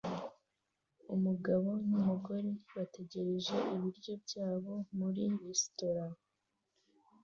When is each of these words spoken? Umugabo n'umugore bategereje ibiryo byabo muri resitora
Umugabo 1.15 1.69
n'umugore 1.87 2.49
bategereje 2.75 3.55
ibiryo 3.75 4.13
byabo 4.25 4.73
muri 4.97 5.23
resitora 5.41 6.05